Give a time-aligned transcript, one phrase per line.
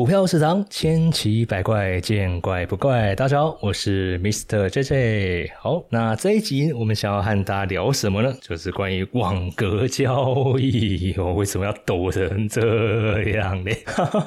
[0.00, 3.14] 股票市场千奇百怪，见怪不怪。
[3.14, 4.66] 大家好，我是 Mr.
[4.70, 5.50] JJ。
[5.58, 8.34] 好，那这一集我们想要和大家聊什么呢？
[8.40, 11.14] 就是关于网格交易。
[11.18, 13.70] 我为什么要抖成这样呢？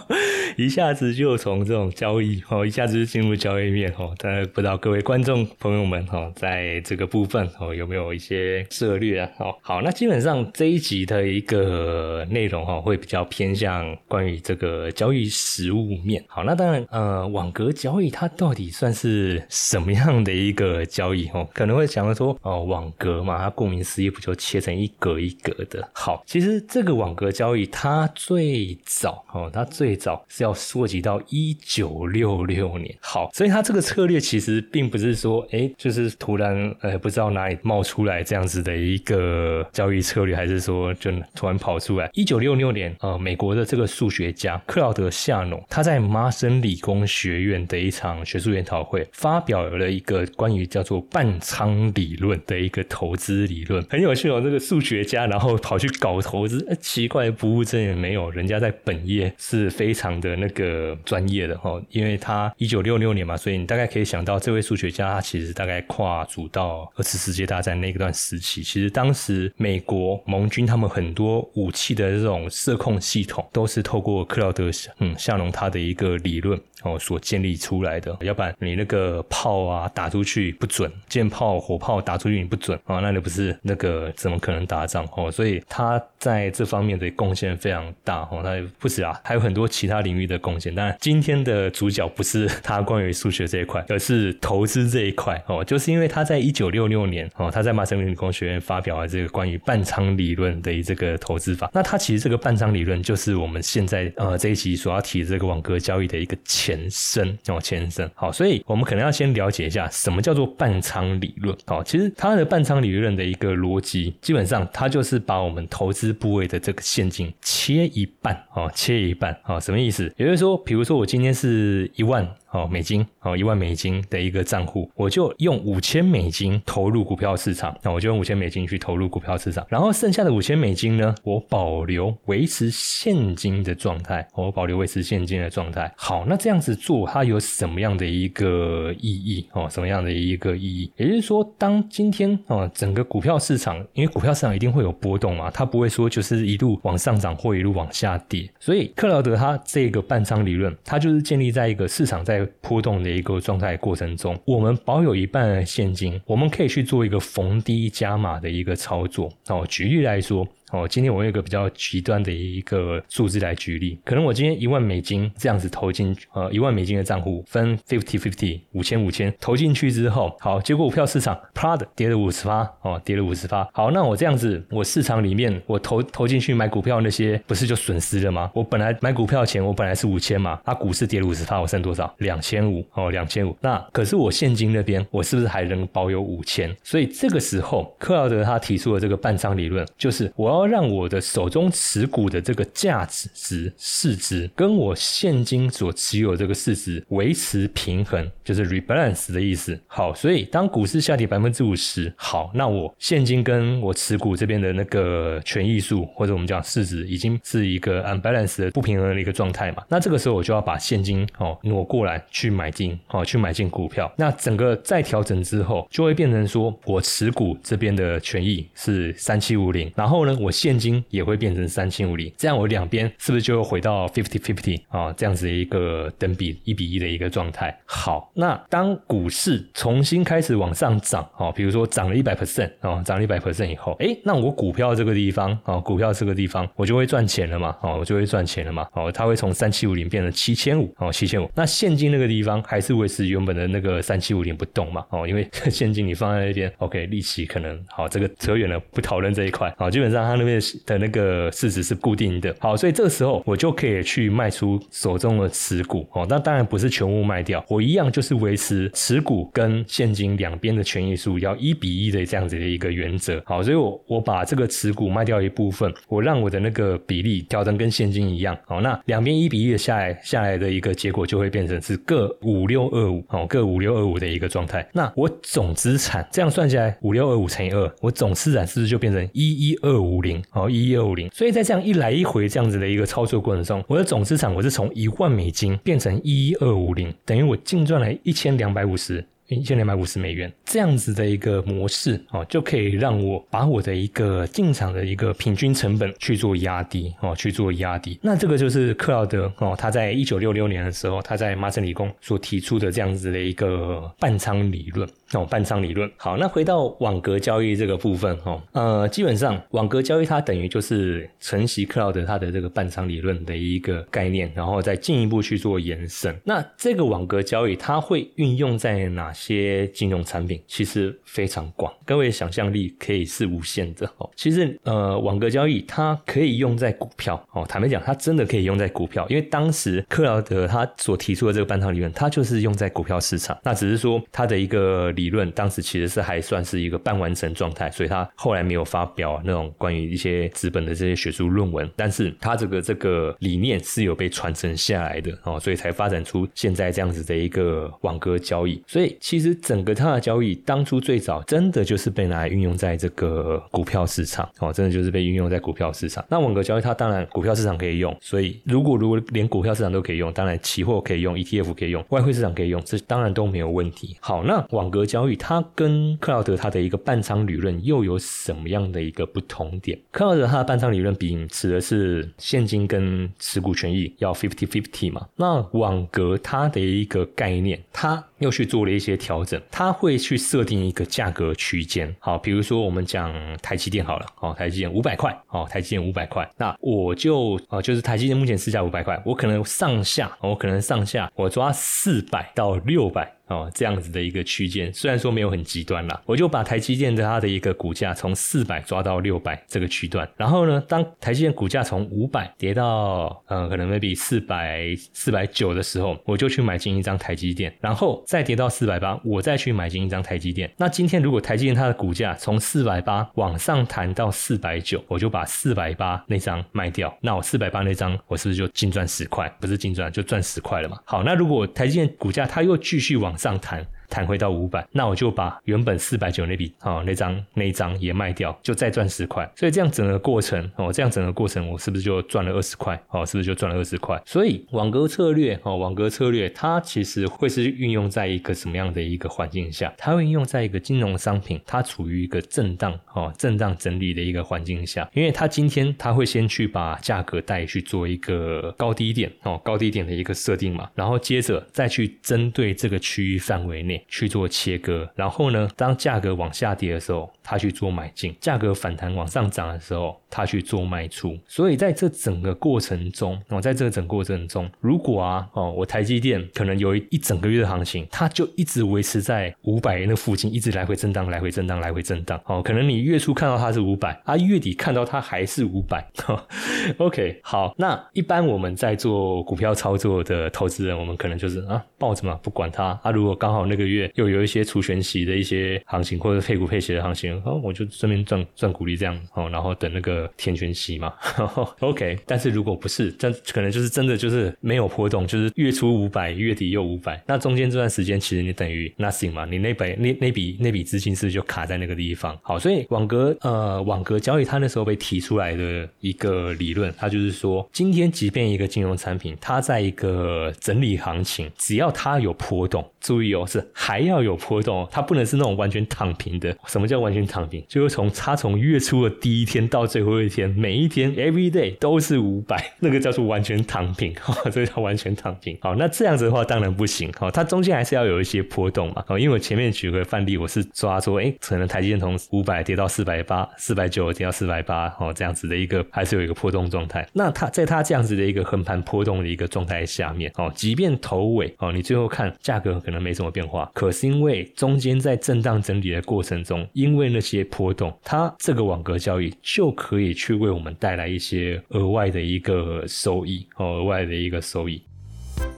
[0.58, 4.14] 一下子就从这种交易哦，一下子就进入交易面哦。
[4.20, 9.32] 但不知道各位观众朋友们哈，在这个部分哦，有没有一些策略啊？
[9.40, 15.28] 哦，好，那基本上这一集的一个内容哈，会比较偏向关于这个交易。
[15.64, 21.28] 实物面好，那当然，呃，网格交易它到底算是什么样的一个交易？
[21.30, 25.88] 哦，可能会想说，哦，网格嘛，它顾名思义不就切成一格一格的？
[25.94, 32.96] 好，其实这个网格交易它最早，哦，它最早是要溯及到一九六六年。
[33.00, 42.10] 好，所以它这个策略其实并不是说，哎，就是突然，呃，不知道哪里冒出来这样子的一个交易策略，还是说就突然跑出来？
[42.14, 45.44] 一九六六年，呃，美国的这个数学家克劳德夏。
[45.70, 54.40] 他在麻省理工学院的一场学术研讨会发表了一个关于叫做半仓理论的一个投资理论，很有趣哦。
[54.42, 61.82] 这个数学家然后跑去搞投资， 奇怪，不务正业没有，人家在本业是非常的那个专业的哈。
[61.92, 68.64] 因为他一九六六年嘛，所以你大概可以想到，这位数学家他其实大概跨足到二次世界大战那一段时期。
[68.64, 75.33] 其实当时美国盟军他们很多武器的这种射控系统都是透过克劳德嗯像。
[75.52, 85.32] 他的一个理论哦，所建立出来的，要不然你那个炮啊打出去不准，箭炮、火炮打出去你不准啊，那你不是那个怎么可能打仗哦？
[85.32, 90.76] 所以他在这方面的贡献非常大哦，他不止啊，还有很多其他领域的贡献。
[90.76, 101.72] 但今天的主角不是他关于数学这一块，而是投资这一块哦，就是因为他在一九六六年哦，他在麻省理工学院发表了这个关于半仓理论的这个投资法。
[101.74, 105.23] 那他其实这个半仓理论就是我们现在呃这一集所要提。
[105.26, 111.56] 这个网格交易的一个前身哦，前身好，所以我们可能要先了解一下什么叫做半仓理论。
[111.66, 120.12] 好，其实它的半仓理论的一个逻辑，基本上它就是把我们投资部位的这个现金切一半哦，切一半哦，什么意思？
[120.18, 122.28] 也就是说，比如说我今天是一万。
[122.54, 127.76] 哦，美金哦，一万美金的一个账户，我就用五千美金投入股票市场。
[127.82, 135.92] 那我就用五千美金去投入股票市场，然后剩下的五千美金呢，我保留维持现金的状态，我保留维持现金的状态。
[135.98, 139.48] 好，那这样子做它有什么样的一个意义？
[139.54, 140.92] 哦，什么样的一个意义？
[140.96, 148.48] 也就是说，当今天哦，整个股票市场，因为股票市场一定会有波动嘛，它不会说就是一路往上涨或一路往下跌。
[148.60, 159.32] 所以克劳德他这个半仓理论，它就是建立在一个市场在波动的一个状态过程中，我们保有一半现金，我们可以去做一个逢低加码的一个操作。
[159.48, 160.48] 哦，举例来说。
[160.74, 173.70] 哦，今天我用一个比较极端的一个数字来举例，可能我今天一万美金这样子投进，呃，一万美金的账户分 fifty fifty 五千五千投进去之后，好，结果股票市场啪的跌了五十发，哦，跌了五十发。
[173.72, 178.50] 好，那我这样子，我市场里面我投投进去买股票那些，不是就损失了吗？
[178.56, 182.12] 我本来买股票钱我本来是五千嘛，啊，股市跌了五十发，我剩多少？
[182.18, 183.56] 两千五，哦，两千五。
[183.62, 186.76] 那可是我现金那边，我是不是还能保有五千？
[186.82, 190.63] 所以这个时候，克劳德他提出了这个半仓理论，就是我要。
[190.68, 199.80] 让我的手中持股的这个价值值市值跟我现金所持有这个市值维持平衡，就是 rebalance 的意思。
[199.88, 209.84] 好，所以当股市下跌百分之五十，好，那我现金跟我持股这边的那个权益数或者我们讲市值已经是一个 unbalance 的不平衡的一个状态嘛。
[209.90, 214.12] 那这个时候我就要把现金哦挪过来去买进哦去买进股票。
[214.18, 225.12] 那整个再调整之后，就会变成说我持股这边的权益是三七五零，然后呢我现金也会变成三千五零，这样我两边是不是就回到 fifty fifty 啊？
[225.18, 227.78] 这样子一个等比一比一的一个状态。
[227.86, 241.50] 好，那当股市重新开始往上涨，哦，比如说涨了一百 percent 哦，涨了一百 percent 以后，哎，那我股票这个地方啊，股票这个地方我就会赚钱了嘛，哦，我就会赚钱了嘛，哦，它会从三七五零变成七千五，哦，七千五。
[241.56, 280.44] 那现金那个地方还是维持原本的那个三七五零不动嘛，哦，因为 现金你放在那边，OK，利息可能好，这个扯远了，不讨论这一块，好，基本上它那边的那个市值是固定的，好，所以这个时候我就可以去卖出手中的持股，哦，那当然不是全部卖掉，我一样就是维持持股跟现金两边的权益数要一比一的这样子的一个原则，好，所以我我把这个持股卖掉一部分，我让我的那个比例调成跟现金一样，好，那两边一比一的下来下来的一个结果就会变成是各五六二五，哦，各五六二五的一个状态，那我总资产这样算下来五六二五乘以二，我总资产是不是就变成一一二五零？
[280.54, 289.24] 哦，一一二五零，所以在这样一来一回这样子的一个操作过程中，我的总资产我是从一万美金变成一一二五零，等于我净赚了一千两百五十。
[289.48, 298.18] 一千两百五十美元这样子的一个模式哦，就可以让我把我的一个进场的一个平均成本去做压低哦，去做压低。
[298.22, 306.10] 那这个就是克劳德哦，他在一九六六年的时候，他在麻省理工所提出的这样子的一个半仓理论哦，半仓理论。
[306.16, 316.34] 好，那回到网格交易这个部分哦，呃，基本上网格交易它等于就是承袭克劳德他的这个半仓理论的一个概念，然后再进一步去做延伸。
[316.46, 319.33] 那这个网格交易它会运用在哪？
[319.34, 324.30] 些金融产品其实非常广，各位想象力可以是无限的哦。
[324.36, 327.66] 其实呃，网格交易它可以用在股票哦。
[327.68, 333.58] 坦白讲，它真的可以用在股票，因为当时克劳德他所提出的这个半套理论，它就是用在股票市场。
[333.64, 341.90] 那只是说他的一个理论，当时其实是还算是一个半完成状态，所以他后来没有发表那种关于一些资本的这些学术论文。
[341.96, 348.82] 但是他这个这个理念是有被传承下来的哦，所以才发展出现在这样子的一个网格交易。
[348.88, 349.18] 所以。
[349.24, 356.24] 其实整个它的交易当初最早真的就是被拿来运用在这个股票市场哦，真的就是被运用在股票市场。
[356.28, 364.18] 那网格交易它当然股票市场可以用，所以如果如果连股票市场都可以用，当然期货可以用，ETF 可以用，外汇市场可以用，这当然都没有问题。
[364.20, 369.98] 好，那网格交易它跟克劳德它的一个半仓理论又有什么样的一个不同点？
[370.12, 375.26] 克劳德他的半仓理论比指的是现金跟持股权益要 fifty fifty 嘛？
[375.38, 379.13] 那网格它的一个概念，它又去做了一些。
[379.18, 382.14] 调整，它会去设定一个价格区间。
[382.20, 393.34] 好，比如说我们讲台积电好了，好，台积电五百块，好，台积电五百块，那我就啊，就是台积电目前市价五百块，我可能上下，我可能上下，我抓四百到六百。
[393.48, 410.72] 哦，这样子的一个区间，虽然说没有很极端啦，我就把台积电的它的一个股价从四百抓到六百这个区段，然后呢，当台积电股价从五百跌到呃可能 maybe 四百四百九的时候，我就去买进一张台积电，然后再跌到四百八，我再去买进一张台积电。
[410.78, 419.54] 那今天如果台积电它的股价从四百八往上弹到四百九，我就把四百八那张卖掉，那我四百八那张我是不是就净赚十块？
[419.60, 420.98] 不是净赚，就赚十块了嘛？
[421.04, 423.84] 好，那如果台积电股价它又继续往往上弹。
[424.14, 429.52] 弹回到五百，那我就把原本四百九那笔啊那张那一张也卖掉，就再赚十块。
[429.56, 433.02] 所以这样整个过程哦，这样整个过程我是不是就赚了二十块？
[433.10, 434.22] 哦，是不是就赚了二十块？
[434.24, 439.92] 所以网格策略哦，网格策略它其实会是运用在一个什么样的一个环境下？
[439.98, 454.03] 它会运用在一个金融商品它处于一个震荡哦震荡整理的一个环境下，因为它今天它会先去把价格带去做一个高低点哦高低点的一个设定嘛，然后接着再去针对这个区域范围内。
[454.08, 461.38] 去做切割，然后呢，当价格往下跌的时候，他去做买进；价格反弹往上涨的时候，他去做卖出。
[461.48, 472.40] 所以在这整个过程中，哦，在这个整过程中，如果啊，哦，我台积电可能有一一整个月的行情，它就一直维持在五百那附近，一直来回震荡，来回震荡，来回震荡。
[472.46, 476.06] 哦，可能你月初看到它是五百，啊，月底看到它还是五百。
[476.98, 483.00] OK，好，那一般我们在做股票操作的投资人，我们可能就是啊，抱着嘛，不管它。
[483.04, 483.84] 啊，如果刚好那个。
[483.84, 491.14] 月月又有一些除权息的一些行情，或者配股配息的行情，哦，我就顺便赚赚股利这样哦，然后等那个填权息嘛。
[491.80, 502.38] OK，但是如果不是，这可能就是真的就是没有波动，就是月初五百，月底又五百，那中间这段时间其实你等于 nothing 嘛，你那笔那那笔那笔资金是不是就卡在那个地方？
[502.42, 513.66] 好，所以网格呃网格交易它那时候被提出来的一个理论，它就是说，今天即便一个金融产品，它在一个整理行情，只要它有波动，注意哦是。
[513.74, 516.56] 还要有波动，它不能是那种完全躺平的。
[516.68, 517.64] 什么叫完全躺平？
[517.68, 524.14] 就是从它从月初的第一天到最后一天，每一天 every day 都是五百， 那个叫做完全躺平，
[524.52, 525.58] 这叫完全躺平。
[525.62, 527.12] 好，那这样子的话当然不行。
[527.18, 529.04] 好，它中间还是要有一些波动嘛。
[529.08, 537.08] 好，因为我前面举个范例，我是抓说，哎，可能台积电从五百跌到四百八，四百九跌到四百八，哦，这样子的一个还是有一个波动状态。
[537.14, 554.82] 那它在它这样子的一个横盘波动的一个状态下面，哦，即便头尾，哦，你最后看价格可能没什么变化，可是因为中间在震荡整理的过程中，因为那些波动，它这个网格交易就可以去为我们带来一些额外的一个收益，哦，额外的一个收益。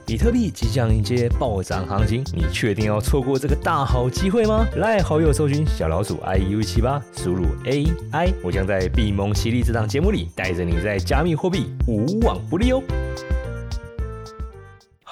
[0.06, 4.64] 比特币即将迎接暴涨行情，你确定要错过这个大好机会吗？
[4.76, 12.82] 来好友搜寻小老鼠 i u 七八，输入 a i，我将在币蒙犀利这档节目里带着你在加密货币无往不利哦。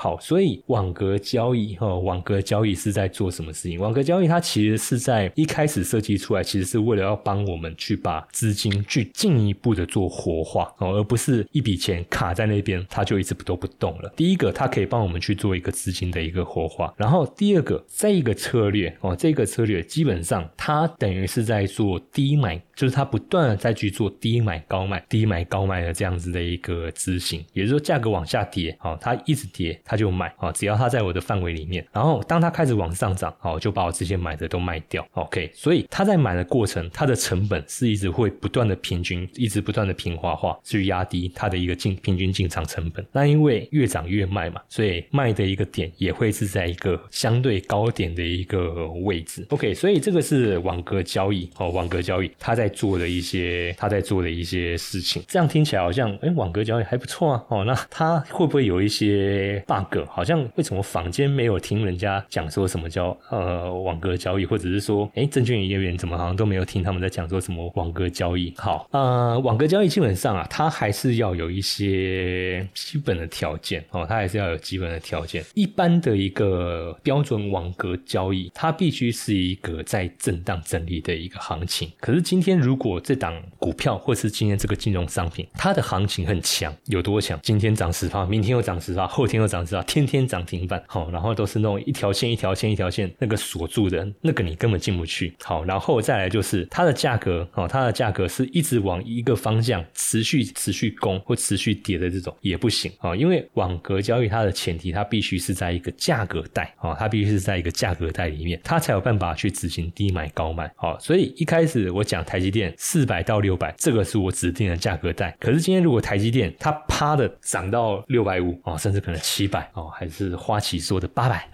[0.05, 3.81] 好，所以网格交易哈，网格交易是在做什么事情？
[3.81, 14.13] 网格交易它其实是在一开始设计出来，其实是为了要帮我们去把资金去进一步的做活化哦，而不是一笔钱卡在那边，它就一直都不动了。
[14.15, 29.94] 第一个，它可以帮我们去做一个资金的一个活化，然后第二个，这一个策略哦，这个策略基本上它等于是在做低买，就是它不断的在去做低买高卖、低买高卖的这样子的一个执行，也就是说价格往下跌，哦，它一直跌，它。
[29.95, 35.07] 他就买啊，只要他在我的范围里面，然后当他开始往上涨，好，就把我之前买的都卖掉。
[35.13, 43.07] OK，所以他在买的过程，它的成本是一直会不断的平均，一直不断的平滑化，去压低它的一个进平均进场成本。
[43.13, 49.47] 那因为越涨越卖嘛，所以卖的一个点也会是在一个相对高点的一个位置。
[49.51, 55.23] OK，所以这个是网格交易哦，网格交易他在做的一些他在做的一些事情。
[55.29, 57.45] 这样听起来好像哎，网格交易还不错啊。
[57.49, 68.53] 哦，那他会不会有一些大个好像为什么坊间没有听人家讲说什么叫呃网格交易，或者是说哎证券营业员怎么好像都没有听他们在讲说什么网格交易？
[68.57, 75.45] 好，呃网格交易基本上啊，它还是要有一些基本的条件哦，它还是要有基本的条件。
[75.55, 81.91] 一般的一个标准网格交易，它必须是一个在震荡整理的一个行情。
[82.01, 87.39] 可是今天如果这档股票或是今天这个金融商品，它的行情很强，有多强？
[87.43, 89.83] 今天涨十趴，明天又涨十趴，后天又涨知道。
[89.85, 95.35] 天天涨停板，好，然后都是那种一条线一条线一条线那个锁住的，那个你根本进不去。
[95.43, 110.71] 好，然后再来就是它的价格，哦，它的价格是一直往一个方向持续持续攻或持续跌的这种也不行啊，因为网格交易它的前提，它必须是在一个价格带，哦，它必须是在一个价格带里面，它才有办法去执行低买高卖。
[110.77, 115.37] 好，所以一开始我讲台积电四百到六百，这个是我指定的价格带。
[115.39, 119.71] 可是今天如果台积电它啪的涨到六百五，哦，甚至可能七百。
[119.75, 121.49] 哦，还是花旗说的八百，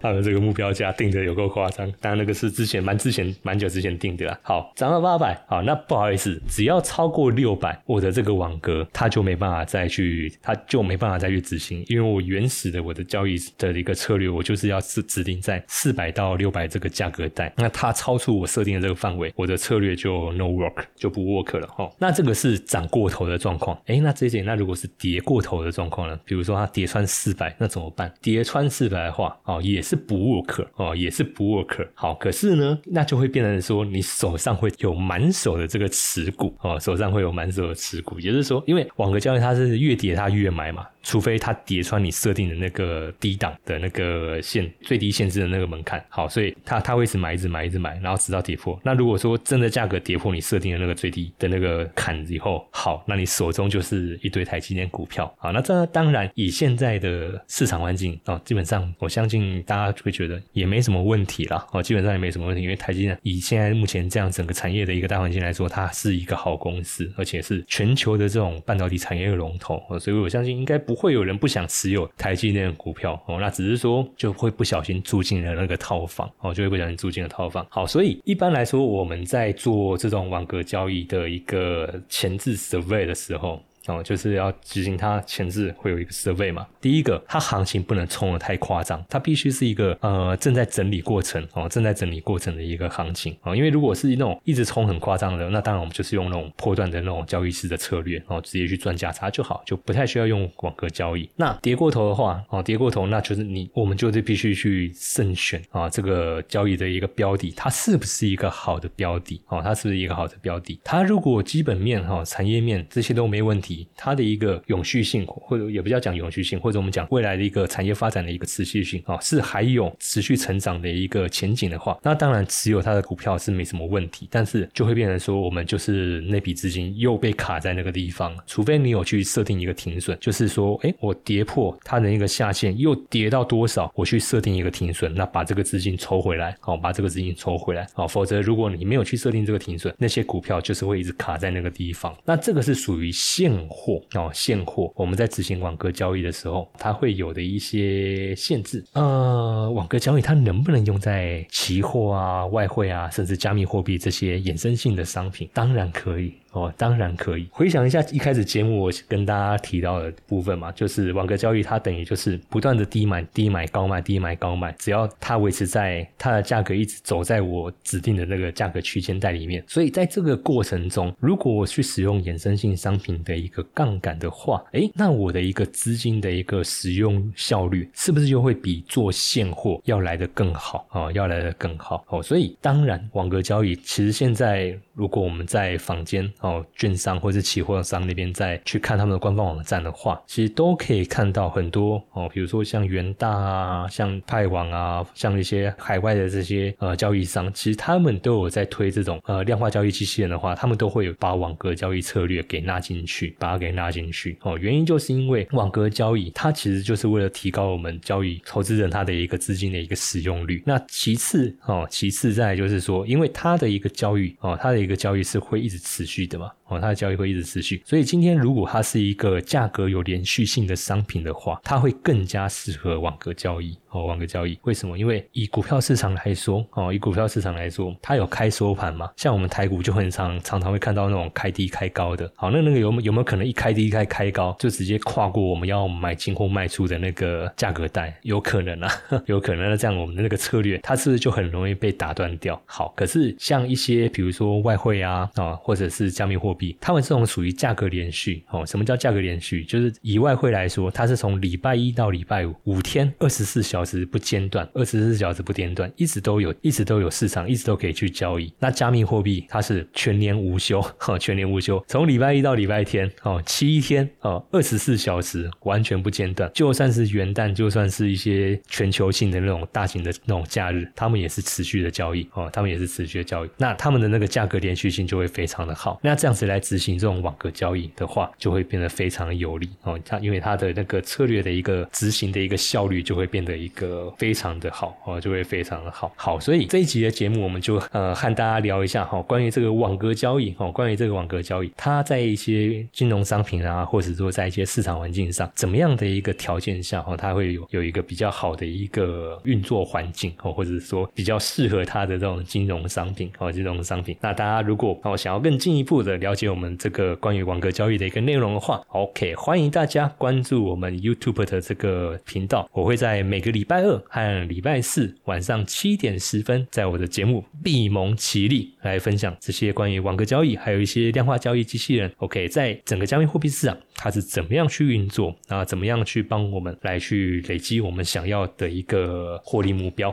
[0.00, 1.90] 他的这个目标价定的有够夸张。
[2.00, 4.38] 当然那个是之前蛮之前蛮久之前定的啦。
[4.42, 17.52] 好，涨到八百，好，那不好意思，只要超过六百，我的这个网格它就没办法再去，它就没办法再去执行，因为我原始的我的交易的一个策略，我就是要是指定在四百到六百这个价格带。
[17.56, 21.90] 那它超出我设定的这个范围，我的策略就 no work，就不 work 了哈。
[21.98, 26.18] 那这个是涨过头的状况，哎，那这些那如果是跌过头的状况呢？
[26.24, 28.12] 比如说它跌穿四百，那怎么办？
[28.20, 31.88] 叠穿四百的话，哦，也是不 work 哦，也是不 work。
[31.94, 40.86] 好，可是呢，那就会变成说，你手上会有满手的这个持股哦，手上会有满手的持股，也就是说，因为网格交易它是越跌它越买嘛。
[41.06, 48.76] 除非它叠穿你设定的那个低档的那个限最低限制的那个门槛，好，所以它它会一直买，一直买，一直买，然后直到跌破。
[48.82, 70.95] 那如果说真的价格跌破你设定的那个最低的那个坎以后，好，那你手中就是一堆台积电股票，好，那这当然以现在的市场环境啊，基本上我相信大家会觉得也没什么问题了，哦，基本上也没什么问题，因为台积电以现在目前这样整个产业的一个大环境来说，它是一个好公司，而且是全球的这种半导体产业的龙头，所以我相信应该不。
[70.96, 77.64] 会有人不想持有台积电的股票哦，那只是说就会不小心住进了那个套房哦，就会不小心住进了套房。
[77.68, 83.62] 好，所以一般来说我们在做这种网格交易的一个前置 survey 的时候。
[83.86, 86.66] 哦，就是要执行它前置会有一个 survey 嘛。
[86.80, 93.54] 第一个，它行情不能冲的太夸张，它必须是一个呃正在整理过程哦，正在整理过程的一个行情哦。
[93.54, 101.28] 因为如果是那种一直冲很夸张的，那当然我们就是用那种破断的那种交易式的策略哦，直接去赚价差就好，就不太需要用网格交易。
[101.36, 109.60] 那跌过头的话哦，跌过头那就是你我们就是必须去慎选啊，这个交易的一个标的，它是不是一个好的标的哦？
[109.62, 110.80] 它是不是一个好的标的？
[110.82, 113.75] 它如果基本面哈、产业面这些都没问题。
[113.96, 124.28] 它的一个永续性，或者也不叫讲永续性，或者我们讲未来的一个产业发展的一个持续性啊，是还有持续成长的一个前景的话，那当然持有它的股票是没什么问题。
[124.30, 142.16] 但是就会变成说，我们就是那笔资金又被卡在那个地方，除非你有去设定一个停损，就是说，哎，我跌破它的一个下限，又跌到多少，我去设定一个停损，那把这个资金抽回来，好，把这个资金抽回来，好，否则如果你没有去设定这个停损，那些股票就是会一直卡在那个地方。
[142.24, 144.92] 那这个是属于现货哦，现货。
[144.94, 148.84] 我们在执行网格交易的时候，它会有的一些限制。
[148.92, 155.48] 呃，网格交易它能不能用在期货啊、外汇啊，甚至加密货币这些衍生性的商品？
[155.52, 156.34] 当然可以。
[156.52, 157.46] 哦，当然可以。
[157.50, 181.10] 回想一下一开始节目我跟大家提到的部分嘛，就是网格交易它等于就是不断的低买、低买、高卖、低买、高卖，只要它维持在它的价格一直走在我指定的那个价格区间带里面，所以在这个过程中，如果我去使用衍生性商品的一个杠杆的话，诶，那我的一个资金的一个使用效率是不是就会比做现货要来的更好啊？
[181.12, 182.22] 要来的更好哦。
[182.22, 186.30] 所以当然，网格交易其实现在如果我们在坊间。
[186.40, 204.36] 哦，券商或者期货商那边再去看他们的官方网站的话，其实都可以看到很多哦，比如说像元大啊、像派网啊、像一些海外的这些呃交易商，其实他们都有在推这种呃量化交易机器人的话，他们都会有把网格交易策略给纳进去，把它给拉进去。
[204.40, 210.60] 哦，原因就是因为网格交易它其实就是为了提高我们交易投资人他的一个资金的一个使用率。
[210.66, 216.50] 那其次哦，其次再就是说，因为它的一个交易哦，它的一个交易是会一直持续的嘛。
[216.68, 223.78] 哦，它的交易会一直持续，所以今天如果它是一个价格有连续性的商品的话，它会更加适合网格交易。
[223.90, 224.98] 哦，网格交易为什么？
[224.98, 229.08] 因为以股票市场来说，哦，以股票市场来说，它有开收盘嘛？
[229.16, 232.30] 像我们台股就很常常常会看到那种开低开高的。
[232.34, 238.18] 好，那那个有有没有可能一开低一开开高就直接跨过我们要买进或卖出的那个价格带？
[238.22, 238.90] 有可能啊，
[239.26, 239.68] 有可能。
[239.68, 242.58] 那这样我们的那个策略，它是不是就很容易被打断掉？
[242.64, 248.42] 好，可是像一些比如说外汇啊啊，或者是加密货币，他们这种属于价格连续。
[248.48, 249.62] 哦，什么叫价格连续？
[249.64, 254.06] 就是以外汇来说，它是从礼拜一到礼拜五五天二十四小时。
[254.06, 258.52] 不间断，二十四小时不间断，一直都有，一直都有市场，一直都可以去交易。
[258.58, 266.50] 那加密货币它是全年无休，哈，全年无休，从礼拜一到礼拜天，哦，七天，哦，二十四小时完全不间断。
[266.52, 273.50] 就算是元旦，就算是一些全球性的那种大型的那种假日，他们也是持续的交易，哦，他们也是持续的交易。
[273.56, 276.00] 那他们的那个价格连续性就会非常的好。
[276.02, 283.68] 那这样子来执行这种网格交易的话，就会变得非常有利，哦，它因为它的那个策略的一个执行的一个效率就会变得一。
[283.76, 286.10] 个非常的好哦，就会非常的好。
[286.16, 304.16] 好，所以这一集的节目，我们就呃和大家聊一下哈，关于这个网格交易哦，关于这个网格交易，它在一些金融商品啊，或者说在一些市场环境上，怎么样的一个条件下哦，它会有有一个比较好的一个运作环境哦，或者说比较适合它的这种金融商品哦，金融商品。
[304.20, 313.66] 那大家如果哦想要更进一步的了解我们这个关于网格交易的一个内容的话，OK，欢迎大家关注我们 YouTube 的这个频道，我会在每个礼。
[313.66, 322.08] 拜二和礼拜四晚上七点十分，在我的节目闭蒙奇力来分享这些关于网格交易，还有一些量化交易机器人。
[322.18, 325.62] OK，在整整个加密货币市场，它是怎么样去运作啊？
[325.62, 330.10] 怎么样去帮我们来去累积我们想要的一个获利目标？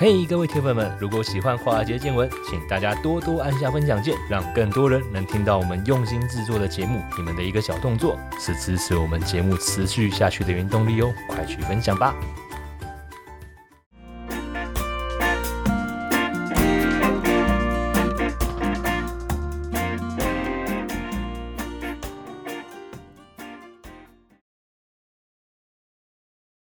[0.00, 7.02] 嘿，各位铁粉们，如果喜欢华尔街见闻，请大家多多按下分享键，让更多人能听到我们用心制作的节目。
[7.18, 11.12] 你们的一个小动作，是支持我们节目持续下去的原动力哦！
[11.28, 12.16] 快去分享吧。